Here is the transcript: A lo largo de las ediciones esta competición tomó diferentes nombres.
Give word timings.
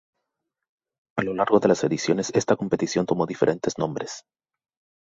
A 1.15 1.21
lo 1.21 1.35
largo 1.35 1.59
de 1.59 1.67
las 1.67 1.83
ediciones 1.83 2.31
esta 2.33 2.55
competición 2.55 3.05
tomó 3.05 3.27
diferentes 3.27 3.77
nombres. 3.77 4.25